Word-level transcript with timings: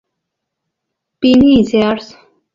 Penney 1.21 1.59
y 1.59 1.63
Sears. 1.63 2.17